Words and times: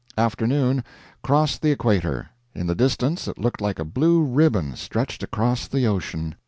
Afternoon. 0.17 0.83
Crossed 1.21 1.61
the 1.61 1.69
equator. 1.69 2.31
In 2.55 2.65
the 2.65 2.73
distance 2.73 3.27
it 3.27 3.37
looked 3.37 3.61
like 3.61 3.77
a 3.77 3.85
blue 3.85 4.23
ribbon 4.23 4.75
stretched 4.75 5.21
across 5.21 5.67
the 5.67 5.85
ocean. 5.85 6.33